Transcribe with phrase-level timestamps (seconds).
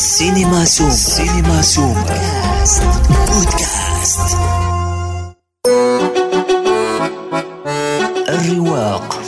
[0.00, 0.90] سينما سوم.
[0.90, 2.04] سينما سوم.
[3.28, 4.36] بودكاست.
[8.28, 9.20] الرواق.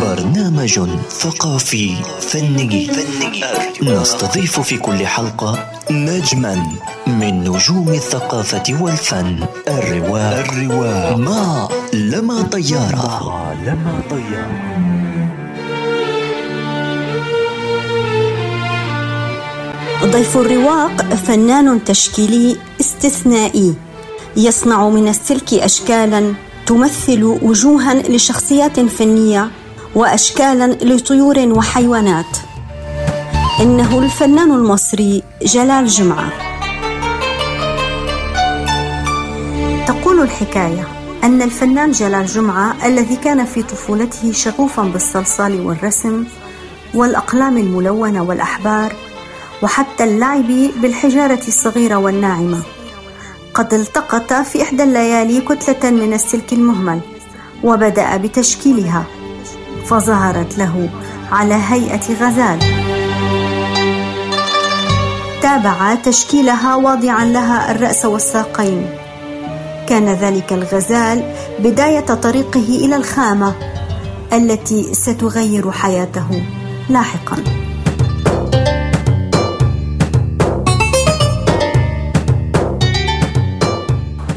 [0.00, 0.80] برنامج
[1.10, 2.90] ثقافي فني.
[3.82, 6.66] نستضيف في كل حلقة نجما
[7.06, 9.46] من نجوم الثقافة والفن.
[9.68, 10.38] الرواق.
[10.38, 13.28] الرواق ما لما طيارة.
[13.28, 14.91] ما لما طيارة.
[20.04, 23.74] ضيف الرواق فنان تشكيلي استثنائي.
[24.36, 26.34] يصنع من السلك اشكالا
[26.66, 29.50] تمثل وجوها لشخصيات فنية
[29.94, 32.36] واشكالا لطيور وحيوانات.
[33.60, 36.32] إنه الفنان المصري جلال جمعة.
[39.86, 40.88] تقول الحكاية
[41.24, 46.24] أن الفنان جلال جمعة الذي كان في طفولته شغوفا بالصلصال والرسم
[46.94, 48.92] والأقلام الملونة والأحبار
[49.62, 50.46] وحتى اللعب
[50.82, 52.62] بالحجارة الصغيرة والناعمة.
[53.54, 57.00] قد التقط في إحدى الليالي كتلة من السلك المهمل
[57.64, 59.04] وبدأ بتشكيلها.
[59.86, 60.88] فظهرت له
[61.32, 62.58] على هيئة غزال.
[65.42, 68.86] تابع تشكيلها واضعا لها الرأس والساقين.
[69.88, 73.54] كان ذلك الغزال بداية طريقه إلى الخامة
[74.32, 76.42] التي ستغير حياته
[76.88, 77.61] لاحقاً.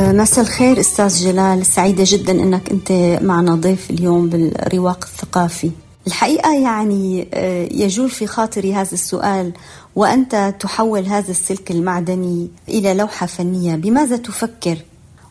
[0.01, 1.65] مساء الخير أستاذ جلال.
[1.65, 5.71] سعيدة جدا إنك أنت معنا ضيف اليوم بالرواق الثقافي.
[6.07, 9.53] الحقيقة يعني آه، يجول في خاطري هذا السؤال
[9.95, 13.75] وأنت تحول هذا السلك المعدني إلى لوحة فنية.
[13.75, 14.77] بماذا تفكر؟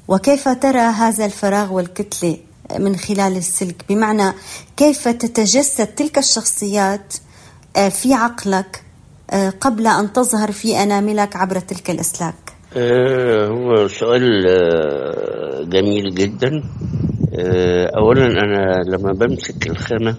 [0.08, 2.36] وكيف ترى هذا الفراغ والكتلة
[2.78, 4.32] من خلال السلك؟ بمعنى
[4.76, 7.14] كيف تتجسد تلك الشخصيات
[7.76, 8.82] آه، في عقلك
[9.30, 12.43] آه، قبل أن تظهر في أناملك عبر تلك الأسلاك؟ آه،
[12.76, 16.62] هو سؤال آه، جميل جدا.
[17.38, 20.16] آه، اولا أنا لما بمسك الخامة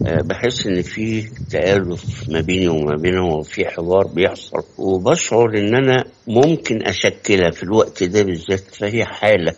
[0.00, 6.82] بحس إن في تآلف ما بيني وما بينه وفي حوار بيحصل وبشعر إن أنا ممكن
[6.86, 9.52] أشكلها في الوقت ده بالذات فهي حالة.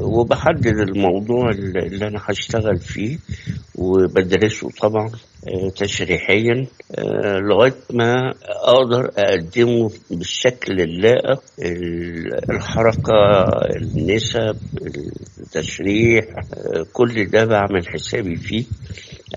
[0.00, 3.18] وبحدد الموضوع اللي أنا هشتغل فيه
[3.74, 5.10] وبدرسه طبعا
[5.48, 11.40] آه، تشريحيا آه، لغاية ما أقدر أقدمه بالشكل اللائق
[12.50, 13.12] الحركة
[13.76, 14.56] النسب
[15.40, 16.24] التشريح
[16.54, 18.64] آه، كل ده بعمل حسابي فيه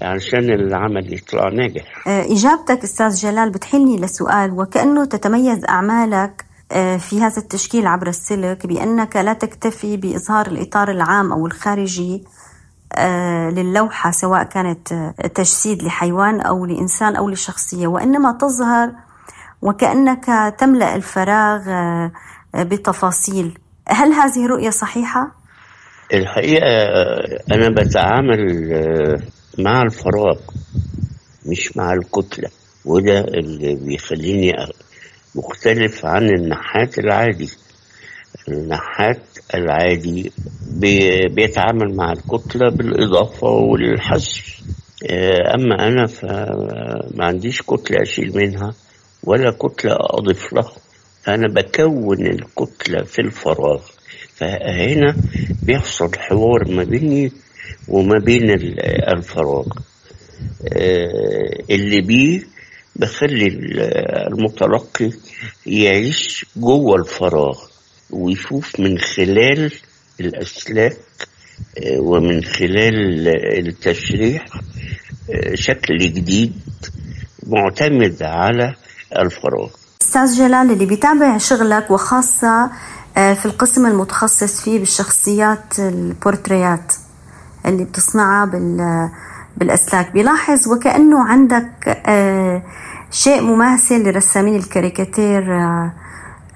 [0.02, 2.08] عشان العمل يطلع ناجح.
[2.08, 6.45] إجابتك أستاذ جلال بتحلني لسؤال وكأنه تتميز أعمالك آه،
[6.98, 12.24] في هذا التشكيل عبر السلك بأنك لا تكتفي بإظهار الإطار العام أو الخارجي
[12.98, 18.92] آه، للوحة سواء كانت آه، تجسيد لحيوان أو لإنسان أو لشخصية وإنما تظهر
[19.62, 20.26] وكأنك
[20.60, 21.62] تملأ الفراغ
[22.56, 23.58] بتفاصيل
[23.90, 25.32] هل هذه رؤية صحيحة؟
[26.14, 26.68] الحقيقة
[27.52, 28.70] أنا بتعامل
[29.60, 30.38] مع الفراغ
[31.46, 32.50] مش مع الكتلة
[32.86, 34.54] وده اللي بيخليني
[35.36, 37.50] مختلف عن النحات العادي.
[38.50, 39.22] النحات
[39.56, 40.32] العادي
[41.30, 44.56] بيتعامل مع الكتلة بالإضافة والحذف
[45.10, 48.74] آه، أما أنا فما عنديش كتلة أشيل منها
[49.24, 50.72] ولا كتلة أضيف لها.
[51.24, 53.82] فأنا بكون الكتلة في الفراغ.
[54.36, 55.16] فهنا
[55.64, 57.32] بيحصل حوار ما بيني
[57.88, 58.50] وما بين
[59.16, 59.66] الفراغ.
[60.74, 62.55] آه، اللي بيه
[62.96, 63.48] بخلي
[64.28, 65.12] المتلقي
[65.66, 67.60] يعيش جوه الفراغ
[68.12, 69.72] ويشوف من خلال
[70.20, 70.98] الأسلاك
[71.78, 73.28] آه، ومن خلال
[73.68, 74.46] التشريح
[75.32, 76.54] آه، شكل جديد
[77.48, 78.74] معتمد على
[79.18, 79.70] الفراغ.
[80.02, 82.72] أستاذ جلال اللي بيتابع شغلك وخاصة
[83.18, 86.94] آه، في القسم المتخصص فيه بالشخصيات البورتريات
[87.66, 88.46] اللي بتصنعها
[89.58, 92.02] بالأسلاك بيلاحظ وكأنه عندك
[93.12, 95.94] شيء مماثل لرسامين الكاريكاتير آه،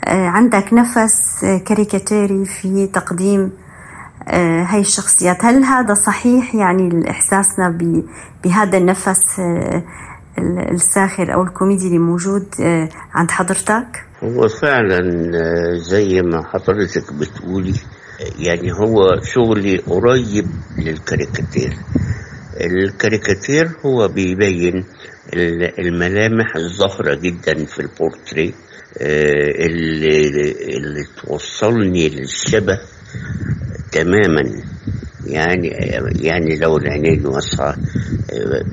[0.06, 3.52] آه، عندك نفس كاريكاتيري في تقديم
[4.28, 5.46] آه، هاي الشخصيات.
[5.46, 7.78] هل هذا صحيح؟ يعني إحساسنا
[8.44, 9.42] بهذا النفس
[10.72, 12.46] الساخر أو الكوميدي اللي موجود
[13.14, 15.00] عند حضرتك؟ هو فعلا
[15.78, 17.76] زي ما حضرتك بتقولي
[18.38, 20.48] يعني هو شغلي قريب
[20.78, 21.78] للكاريكاتير.
[22.62, 24.86] الكاريكاتير هو بيبين
[25.80, 28.54] الملامح الظاهرة جدا في البورتري
[28.98, 30.28] آه، اللي,
[30.78, 32.80] اللي توصلني للشبه
[33.92, 34.64] تماما.
[35.26, 35.68] يعني
[36.22, 37.76] يعني لو العينين واسعة
[38.34, 38.64] آه،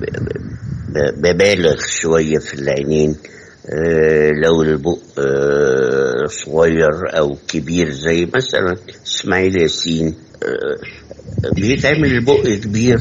[1.16, 3.16] ببالغ شوية في العينين
[3.70, 4.98] آه، لو البق
[6.26, 8.76] صغير أو كبير زي مثلا
[9.06, 10.14] إسماعيل ياسين
[11.56, 12.98] بيتعمل البق كبير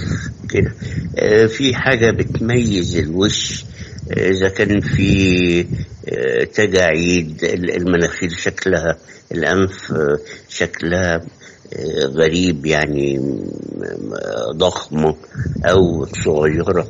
[0.50, 0.72] كده.
[1.47, 3.65] في حاجة بتميز الوش
[4.12, 5.65] آه، إذا كان في
[6.09, 8.97] آه، تجاعيد المناخير شكلها
[9.31, 10.17] الأنف آه،
[10.50, 11.15] شكلها
[11.73, 13.19] آه، غريب يعني
[14.56, 15.15] ضخمة
[15.65, 16.88] أو صغيرة.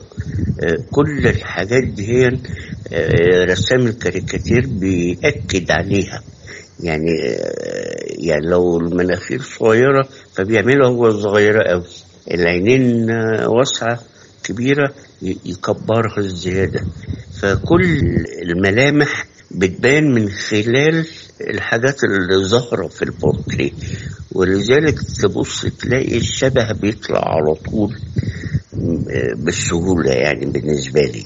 [0.63, 2.27] آه، كل الحاجات دي هي
[2.93, 6.21] آه، رسام الكاريكاتير بيأكد عليها.
[6.79, 11.83] يعني آه، يعني لو المناخير صغيرة فبيعملها هو صغيرة أوي.
[12.31, 13.99] العينين آه، واسعة.
[14.47, 16.85] كبيرة يكبرها الزيادة
[17.41, 17.85] فكل
[18.41, 21.07] الملامح بتبان من خلال
[21.41, 23.71] الحاجات اللي ظاهرة في البورتريه.
[24.31, 27.95] ولذلك تبص تلاقي الشبه بيطلع على طول
[29.35, 31.23] بالسهولة يعني بالنسبة لي.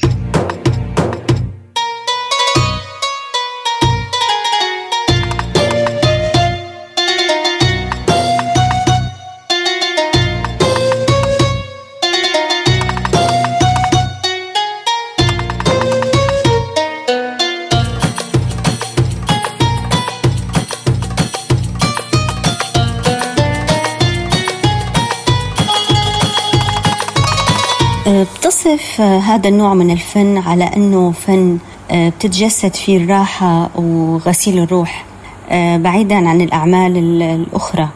[28.10, 31.58] بتصف آه، هذا النوع من الفن على أنه فن
[31.92, 35.06] آه، بتتجسد فيه الراحة وغسيل الروح
[35.52, 37.90] بعيدا عن الأعمال ال- الأخرى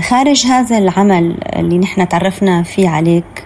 [0.00, 3.44] خارج هذا العمل اللي نحن تعرفنا فيه عليك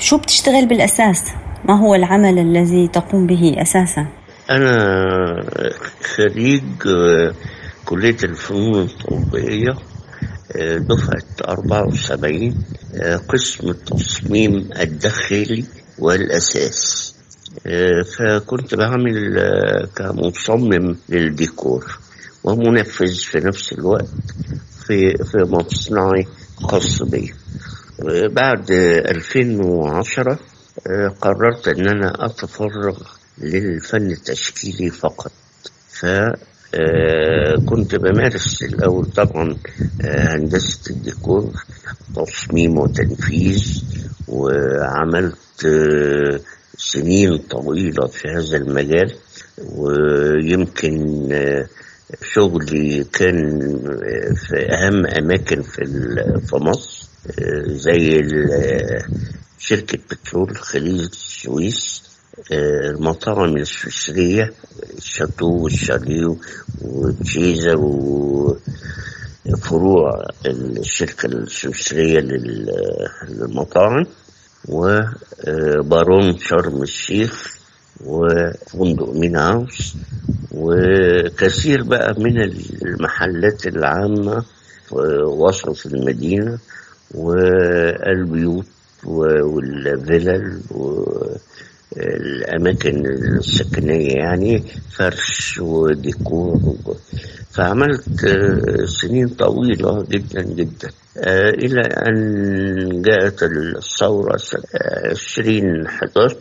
[0.00, 1.24] شو بتشتغل بالأساس؟
[1.64, 4.06] ما هو العمل الذي تقوم به أساسا؟
[4.50, 5.44] أنا
[6.16, 6.62] خريج
[7.84, 9.76] كلية الفنون التطبيقية آه،
[10.78, 12.64] دفعة 74
[12.94, 15.64] آه، قسم التصميم الداخلي
[15.98, 17.14] والأساس.
[17.66, 21.98] آه، فكنت بعمل آه، كمصمم للديكور
[22.44, 24.08] ومنفذ في نفس الوقت
[24.86, 26.26] في في مصنعي
[26.56, 27.34] خاص بي.
[28.28, 30.38] بعد آه، 2010
[30.86, 32.98] آه، قررت إن أنا أتفرغ
[33.38, 35.32] للفن التشكيلي فقط.
[35.90, 36.06] ف
[37.66, 39.56] كنت بمارس الأول طبعا
[40.04, 41.52] آه، هندسة الديكور
[42.16, 43.82] تصميم وتنفيذ
[44.28, 46.40] وعملت آه،
[46.76, 49.14] سنين طويلة في هذا المجال
[49.76, 51.66] ويمكن آه،
[52.34, 53.36] شغلي كان
[53.86, 57.08] آه، في أهم أماكن في مصر
[57.38, 58.22] آه، زي
[59.58, 62.11] شركة بترول خليج السويس آه،
[62.52, 64.52] المطاعم السويسرية
[64.98, 66.38] الشاتو والشاليو
[66.82, 67.76] وتشيزر
[69.46, 72.70] وفروع الشركة السويسرية لل-
[73.28, 74.04] للمطاعم
[74.68, 77.56] وبارون شرم الشيخ
[78.04, 79.94] وفندق مين هاوس
[80.52, 82.42] وكثير بقى من
[82.82, 84.44] المحلات العامة
[84.88, 84.94] في
[85.24, 86.58] وسط المدينة
[87.14, 88.66] والبيوت
[89.04, 90.60] والفلل
[91.96, 96.60] والأماكن السكنية يعني فرش وديكور
[97.50, 100.90] فعملت آه، سنين طويلة جدا جدا.
[101.18, 106.36] آه، إلى أن جاءت الثورة سنة 2011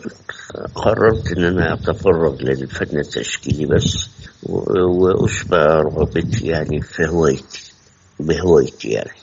[0.75, 4.09] قررت إن أنا أتفرغ للفن التشكيلي بس
[4.43, 7.74] وأشبع رغبتي يعني في هوايتي
[8.20, 9.21] بهوايتي يعني.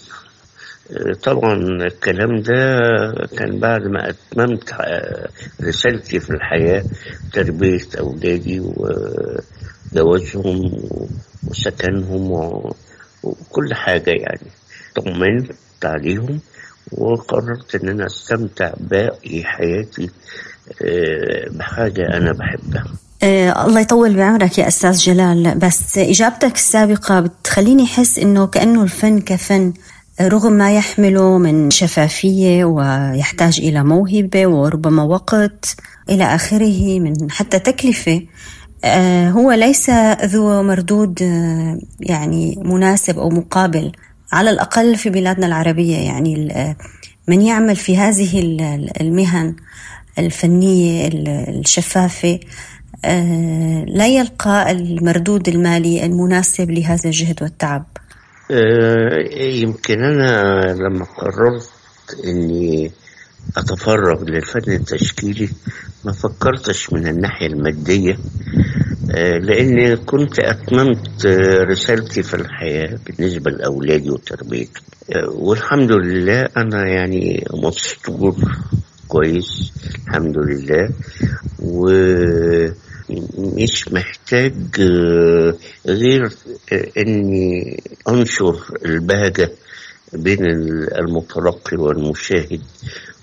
[1.23, 1.55] طبعا
[1.87, 2.55] الكلام ده
[3.39, 5.29] كان بعد ما أتممت آه،
[5.63, 6.85] رسالتي في الحياة
[7.33, 8.61] تربية أولادي
[9.93, 10.73] وجوازهم
[11.49, 12.31] وسكنهم
[13.23, 14.47] وكل حاجة يعني.
[14.97, 15.53] طمنت
[15.85, 16.41] عليهم
[16.93, 20.11] وقررت إن أنا أستمتع باقي حياتي
[20.83, 22.85] آه، بحاجة أنا بحبها.
[23.23, 25.59] آه الله يطول بعمرك يا أستاذ جلال.
[25.59, 29.73] بس إجابتك السابقة بتخليني أحس إنه كأنه الفن كفن.
[30.21, 35.77] رغم ما يحمله من شفافية ويحتاج إلى موهبة وربما وقت
[36.11, 38.23] إلى آخره من حتى تكلفة
[38.85, 39.91] آه هو ليس
[40.25, 43.93] ذو مردود آه يعني مناسب أو مقابل.
[44.33, 46.77] على الأقل في بلادنا العربية يعني آه،
[47.29, 49.57] من يعمل في هذه ال- المهن
[50.19, 52.41] الفنية ال- الشفافة
[53.89, 57.85] لا يلقى المردود المالي المناسب لهذا الجهد والتعب.
[58.51, 61.71] يمكن أنا لما قررت
[62.25, 62.91] إني
[63.57, 65.49] أتفرغ للفن التشكيلي
[66.05, 68.19] ما فكرتش من الناحية المادية
[69.11, 74.85] آه، لأني كنت أتممت آه، رسالتي في الحياة بالنسبة لأولادي وتربيتهم
[75.17, 78.37] آه، والحمد لله أنا يعني مستور
[79.09, 79.73] كويس
[80.07, 80.91] الحمد لله.
[81.59, 81.89] و
[83.39, 85.55] مش محتاج آه،
[85.87, 86.29] غير
[86.73, 89.51] آه، إني أنشر البهجة
[90.13, 90.45] بين
[90.99, 92.61] المتلقي والمشاهد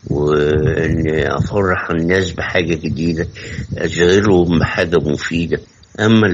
[0.09, 3.27] وإني أفرح الناس بحاجة جديدة
[3.77, 5.59] أشغلهم بحاجة مفيدة.
[5.99, 6.27] أما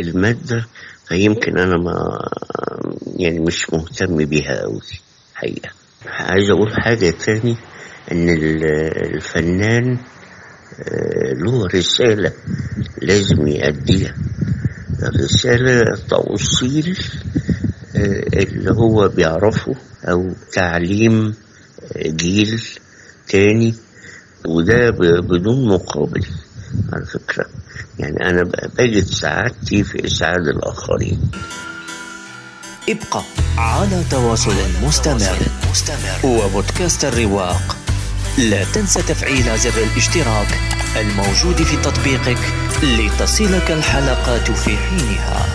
[0.00, 0.66] المادة
[1.08, 2.18] فيمكن أنا ما
[3.16, 4.80] يعني مش مهتم بيها قوي
[5.34, 5.68] حقيقة.
[6.06, 7.56] عايز أقول حاجة تاني
[8.12, 8.28] إن
[9.14, 9.98] الفنان
[11.32, 12.32] له رسالة
[13.02, 14.14] لازم يأديها.
[15.02, 16.98] الرسالة توصيل
[17.96, 21.34] آه، اللي هو بيعرفه أو تعليم
[21.96, 22.62] آه، جيل
[23.28, 23.74] تاني
[24.46, 24.90] وده
[25.20, 26.26] بدون مقابل
[26.92, 27.46] على فكرة.
[27.98, 28.42] يعني أنا
[28.78, 31.30] بجد سعادتي في إسعاد الآخرين.
[32.88, 33.22] ابقى
[33.58, 35.36] على تواصل مستمر.
[36.24, 37.85] وبودكاست الرواق.
[38.38, 40.46] لا تنسى تفعيل زر الاشتراك
[40.96, 42.38] الموجود في تطبيقك
[42.82, 45.46] لتصلك الحلقات في حينها.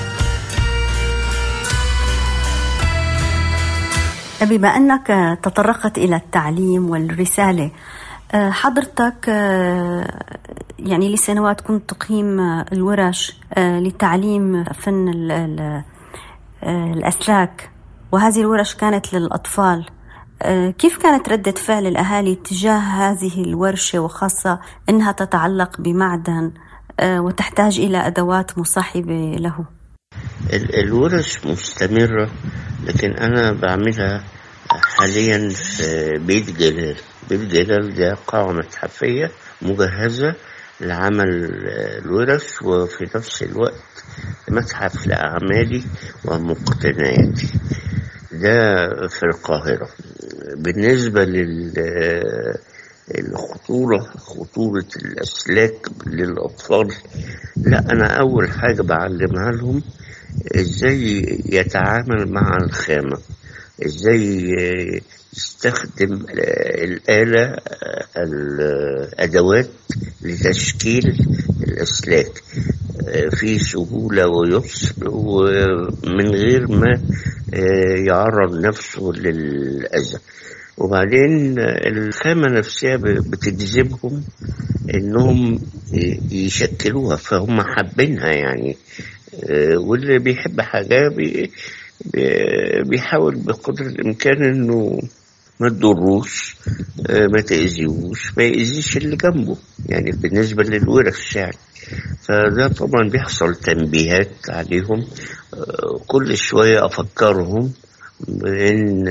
[4.41, 5.07] بما أنك
[5.43, 7.71] تطرقت إلى التعليم والرسالة
[8.31, 10.23] آه، حضرتك آه،
[10.79, 12.39] يعني لسنوات كنت تقيم
[12.71, 15.07] الورش آه، لتعليم فن
[16.63, 17.69] الأسلاك
[18.11, 19.85] وهذه الورش كانت للأطفال.
[20.77, 26.51] كيف كانت ردة فعل الأهالي تجاه هذه الورشة وخاصة أنها تتعلق بمعدن
[26.99, 29.65] آه، وتحتاج إلى أدوات مصاحبة له؟
[30.53, 32.29] الورش مستمرة
[32.83, 34.23] لكن أنا بعملها
[34.69, 36.95] حاليا في بيت جلال.
[37.29, 39.31] بيت جلال ده قاعة متحفية
[39.61, 40.35] مجهزة
[40.81, 41.49] لعمل
[42.05, 44.03] الورش وفي نفس الوقت
[44.49, 45.83] متحف لأعمالي
[46.25, 47.49] ومقتنياتي.
[48.41, 49.89] ده في القاهرة.
[50.55, 51.23] بالنسبة
[53.17, 56.87] للخطورة خطورة الأسلاك للأطفال
[57.57, 59.81] لا أنا أول حاجة بعلمها لهم
[60.55, 63.17] إزاي يتعامل مع الخامة
[63.85, 64.55] إزاي
[65.33, 66.25] يستخدم
[66.83, 67.55] الآلة
[68.17, 69.69] الأدوات
[70.21, 71.25] لتشكيل
[71.67, 72.43] الأسلاك.
[73.31, 77.01] في سهولة ويسر ومن غير ما
[78.07, 80.17] يعرض نفسه للأذى.
[80.77, 84.23] وبعدين الخامة نفسها بتجذبهم
[84.95, 85.59] إنهم
[86.31, 88.77] يشكلوها فهم حابينها يعني.
[89.75, 91.09] واللي بيحب حاجة
[92.89, 94.99] بيحاول بقدر الإمكان إنه
[95.59, 96.55] ما تضروش
[97.09, 99.57] ما تأذيوش ما يأذيش اللي جنبه
[99.89, 101.57] يعني بالنسبة للورش يعني.
[102.21, 105.07] فده طبعا بيحصل تنبيهات عليهم
[106.07, 107.71] كل شوية أفكرهم
[108.27, 109.07] بإن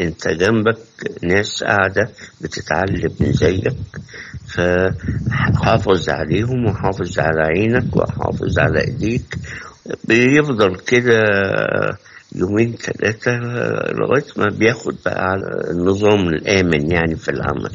[0.00, 0.78] أنت جنبك
[1.22, 3.72] ناس قاعدة بتتعلم زيك
[4.46, 9.34] فحافظ عليهم وحافظ على عينك وحافظ على إيديك.
[10.04, 11.20] بيفضل كده
[12.34, 13.30] يومين ثلاثة
[13.92, 17.70] لغاية ما بياخد بقى على النظام الآمن يعني في العمل.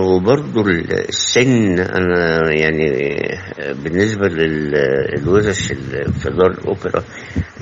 [0.00, 0.68] وبرضو
[1.08, 2.90] السن أنا يعني
[3.84, 5.72] بالنسبة للورش
[6.22, 7.02] في دار الأوبرا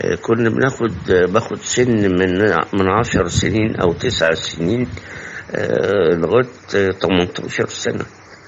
[0.03, 2.39] أه كنا بناخد باخد سن من
[2.73, 4.87] من عشر سنين أو تسع سنين
[6.13, 6.47] لغاية
[7.03, 8.05] 18 سنة.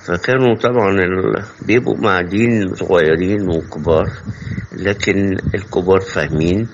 [0.07, 0.97] فكانوا طبعا
[1.66, 4.11] بيبقوا قاعدين صغيرين وكبار
[4.73, 6.69] لكن الكبار فاهمين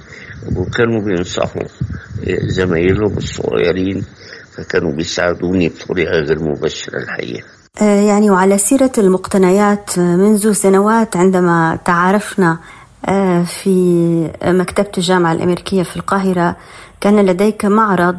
[0.57, 1.63] وكانوا بينصحوا
[2.47, 4.05] زمايلهم الصغيرين
[4.57, 7.45] فكانوا بيساعدوني بطريقة غير مباشرة الحقيقة
[7.81, 12.59] يعني وعلى سيرة المقتنيات منذ سنوات عندما تعارفنا
[13.45, 16.57] في مكتبة الجامعة الأمريكية في القاهرة
[17.01, 18.19] كان لديك معرض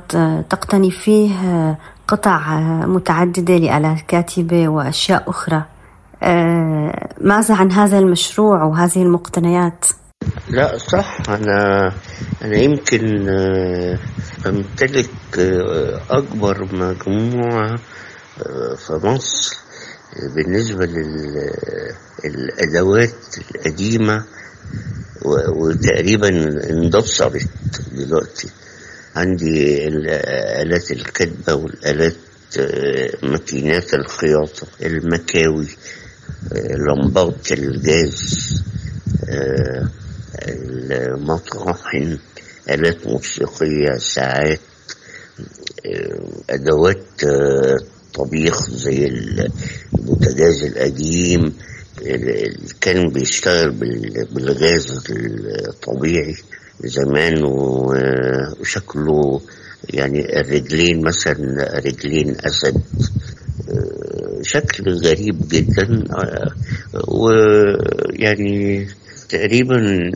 [0.50, 1.32] تقتني فيه
[2.08, 5.64] قطع متعددة لآلات كاتبة وأشياء أخرى
[7.22, 9.86] ماذا عن هذا المشروع وهذه المقتنيات؟
[10.50, 11.30] لا صح.
[11.30, 11.92] أنا
[12.42, 13.30] أنا يمكن
[14.48, 15.10] أمتلك
[16.10, 17.80] أكبر مجموعة
[18.76, 19.56] في مصر
[20.36, 20.86] بالنسبة
[22.26, 24.24] للأدوات القديمة
[25.56, 26.30] وتقريبا
[26.70, 27.48] اندثرت
[27.92, 28.50] دلوقتي.
[29.16, 29.88] عندي
[30.62, 32.16] آلات الكتبة والآلات
[33.24, 35.68] ماكينات الخياطة المكاوي
[36.88, 38.62] لمبات الجاز
[40.36, 42.18] المطاحن
[42.70, 44.60] آلات موسيقية ساعات
[46.50, 47.22] أدوات
[48.14, 49.08] طبيخ زي
[49.94, 51.54] البوتاجاز القديم
[52.82, 53.72] كان بيشتغل
[54.32, 55.04] بالغاز
[55.70, 56.36] الطبيعي
[56.84, 57.44] زمان
[58.60, 59.42] وشكله
[59.90, 62.82] يعني الرجلين مثلا رجلين أسد
[64.42, 66.04] شكل غريب جدا
[67.08, 68.88] ويعني
[69.32, 70.12] تقريبا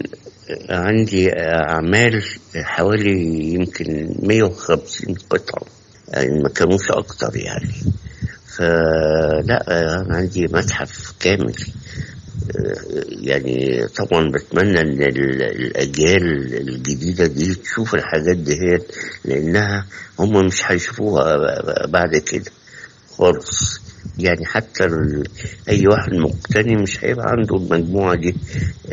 [0.69, 2.23] عندي أعمال
[2.55, 5.63] حوالي يمكن 150 قطعة.
[6.07, 7.73] يعني ما كانوش أكتر يعني.
[8.57, 9.63] فلا
[10.01, 11.55] أنا عندي متحف كامل.
[13.21, 18.77] يعني طبعا بتمنى إن الأجيال الجديدة دي تشوف الحاجات دي
[19.25, 19.85] لأنها
[20.19, 22.51] هم مش هيشوفوها بعد كده
[23.17, 23.84] خالص.
[24.19, 24.83] يعني حتى
[25.69, 28.35] أي واحد مقتني مش هيبقى عنده المجموعة دي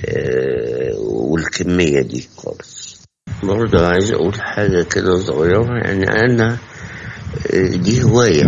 [0.00, 3.02] آه، والكمية دي خالص.
[3.42, 6.58] برضه عايز أقول حاجة كده صغيرة يعني أنا
[7.54, 8.44] آه، دي هواية.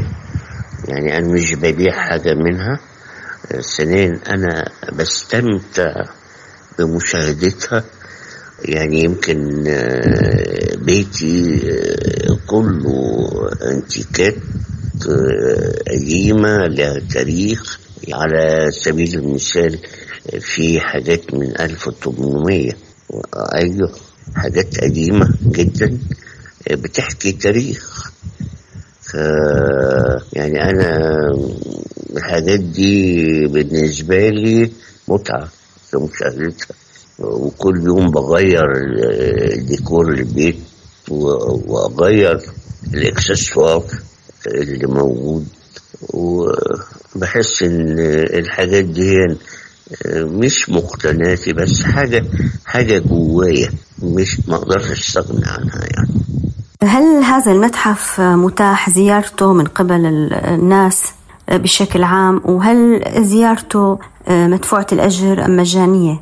[0.88, 2.80] يعني أنا مش ببيع حاجة منها.
[3.76, 5.94] ثانيا أنا بستمتع
[6.78, 7.84] بمشاهدتها.
[8.64, 13.30] يعني يمكن آه، بيتي آه، كله
[13.72, 14.34] أنتيكات.
[14.34, 14.63] آه،
[15.90, 17.80] قديمة لها تاريخ
[18.12, 19.78] على سبيل المثال
[20.40, 22.72] في حاجات من 1800
[23.54, 23.92] أيوه
[24.34, 25.98] حاجات قديمة جدا
[26.70, 28.10] بتحكي تاريخ.
[29.02, 29.14] ف
[30.32, 30.98] يعني أنا
[32.16, 34.70] الحاجات دي بالنسبة لي
[35.08, 35.48] متعة
[35.90, 36.74] في مشاهدتها.
[37.18, 38.66] وكل يوم بغير
[39.68, 40.56] ديكور البيت
[41.10, 42.40] وأغير
[42.94, 43.84] الإكسسوار.
[44.46, 45.46] اللي موجود
[46.10, 47.98] وبحس إن
[48.38, 49.36] الحاجات دي
[50.16, 52.24] مش مقتناتي بس حاجة
[52.64, 53.70] حاجة جوايا
[54.02, 56.24] مش ما أقدرش أستغنى عنها يعني.
[56.82, 61.02] هل هذا المتحف متاح زيارته من قبل الناس
[61.48, 63.98] بشكل عام؟ وهل زيارته
[64.28, 66.20] مدفوعة الأجر أم مجانية؟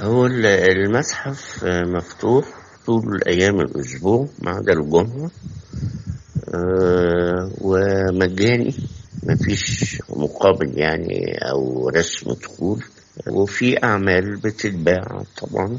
[0.00, 2.44] هو المتحف مفتوح
[2.86, 5.30] طول أيام الأسبوع ما عدا الجمعة.
[7.60, 8.74] ومجاني.
[9.26, 12.84] مفيش مقابل يعني أو رسم دخول.
[13.28, 15.78] وفي أعمال بتتباع طبعا.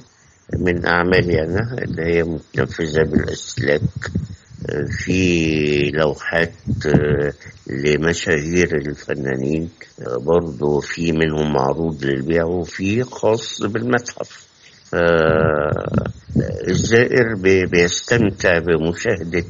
[0.60, 3.81] من أعمالي أنا اللي هي متنفذة بالأسلاك.
[4.90, 6.53] في لوحات
[6.86, 7.34] آه،
[7.68, 9.70] لمشاهير الفنانين.
[10.07, 14.50] آه، برضو في منهم معروض للبيع وفي خاص بالمتحف.
[16.68, 19.44] الزائر بيستمتع بمشاهدة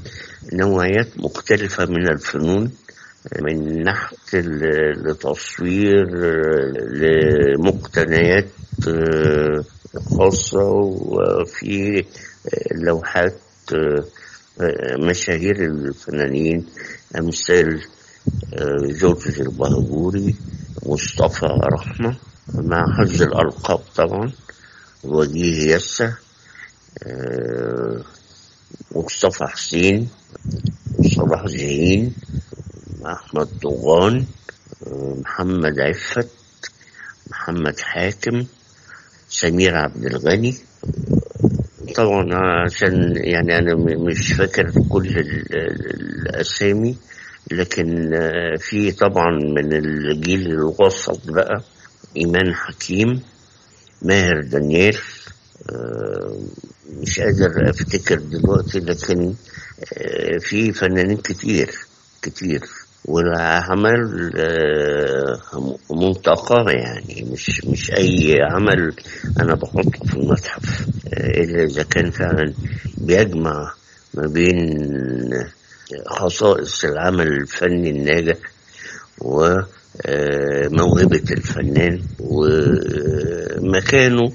[0.54, 2.72] نوعيات مختلفة من الفنون
[3.42, 4.36] من نحت
[5.06, 6.06] لتصوير
[6.94, 8.48] لمقتنيات
[8.88, 9.64] آه،
[10.18, 12.04] خاصة وفي
[12.76, 13.40] لوحات
[15.00, 16.66] مشاهير الفنانين
[17.20, 17.82] أمثال
[18.54, 20.36] آه، جورج البهجوري
[20.86, 22.16] مصطفى رحمة
[22.54, 24.32] مع حفظ الألقاب طبعا.
[25.04, 26.14] وجيه يسا
[27.04, 28.02] آه،
[28.96, 30.10] مصطفى حسين
[31.16, 32.14] صلاح جاهين
[33.06, 34.26] أحمد طوغان
[34.88, 36.30] آه، محمد عفت
[37.32, 38.46] محمد حاكم
[39.30, 40.56] سمير عبد الغني.
[41.96, 42.34] طبعا
[42.66, 45.08] عشان يعني أنا مش فاكر كل
[45.54, 46.98] الأسامي
[47.52, 51.62] لكن آه، في طبعا من الجيل الوسط بقى
[52.18, 53.22] إيمان حكيم
[54.02, 54.98] ماهر دانيال
[55.70, 56.38] آه،
[56.90, 59.34] مش قادر أفتكر دلوقتي لكن
[59.98, 61.72] آه، في فنانين كتير
[62.22, 62.62] كتير
[63.06, 64.32] والعمل
[65.92, 68.96] منتقاه يعني مش مش أي عمل
[69.40, 72.54] أنا بحطه في المتحف إلا إذا كان فعلا
[72.98, 73.74] بيجمع
[74.14, 74.80] ما بين
[76.08, 78.38] خصائص العمل الفني الناجح
[80.10, 82.02] وموهبة الفنان
[83.60, 84.32] ومكانه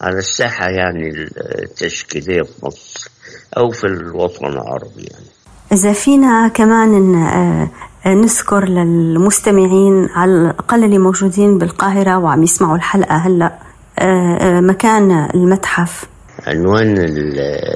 [0.00, 1.10] على الساحة يعني
[1.62, 3.10] التشكيلية في مصر
[3.56, 5.26] أو في الوطن العربي يعني.
[5.72, 7.70] إذا فينا كمان آه،
[8.06, 13.58] نذكر للمستمعين على الأقل اللي موجودين بالقاهرة وعم يسمعوا الحلقة هلأ.
[13.98, 16.04] آه، آه، مكان المتحف.
[16.46, 16.98] عنوان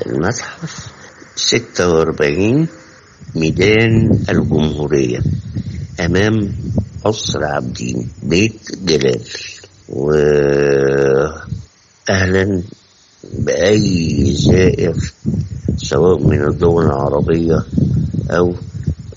[0.07, 0.87] المتحف
[1.37, 2.69] 46
[3.35, 5.21] ميدان الجمهورية
[6.01, 6.53] أمام
[7.05, 9.21] قصر عابدين بيت جلال.
[9.89, 11.43] وأهلا
[13.39, 14.97] بأي زائر
[15.77, 17.63] سواء من الدول العربية
[18.31, 18.55] أو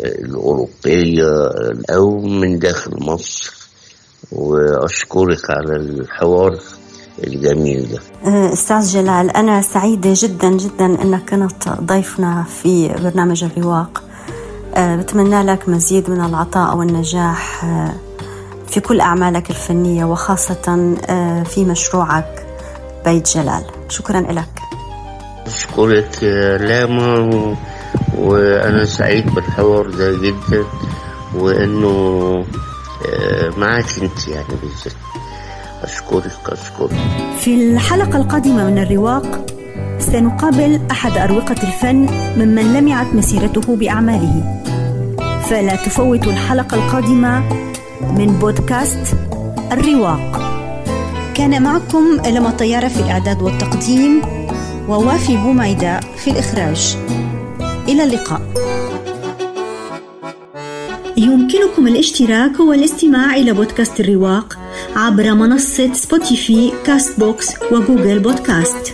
[0.01, 1.51] الأوروبية
[1.89, 3.53] أو من داخل مصر.
[4.31, 6.59] وأشكرك على الحوار
[7.23, 7.99] الجميل ده.
[8.53, 14.03] أستاذ جلال أنا سعيدة جدا جدا أنك كنت ضيفنا في برنامج الرواق.
[14.77, 17.91] بتمنى لك مزيد من العطاء والنجاح أه،
[18.67, 20.95] في كل أعمالك الفنية وخاصة
[21.45, 22.45] في مشروعك
[23.05, 23.63] بيت جلال.
[23.89, 24.49] شكرا لك.
[25.45, 26.23] أشكرك
[26.61, 27.55] لاما.
[28.17, 30.63] وأنا سعيد بالحوار ده جدا
[31.35, 31.87] وإنه
[33.07, 34.93] آه، معاك أنت يعني بالذات.
[35.83, 36.97] أشكرك أشكرك.
[37.39, 39.45] في الحلقة القادمة من الرواق
[39.99, 42.07] سنقابل أحد أروقة الفن
[42.37, 44.62] ممن لمعت مسيرته بأعماله.
[45.53, 47.39] فلا تفوتوا الحلقة القادمة
[48.17, 49.17] من بودكاست
[49.71, 50.41] الرواق.
[51.33, 54.21] كان معكم لمى طيارة في الإعداد والتقديم
[54.89, 56.97] ووافي بوميدة في الإخراج.
[57.87, 58.41] إلى اللقاء.
[61.17, 64.57] يمكنكم الاشتراك والاستماع إلى بودكاست الرواق
[64.95, 68.92] عبر منصة Spotify Castbox و Google Podcast.